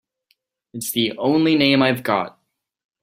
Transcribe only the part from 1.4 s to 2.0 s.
name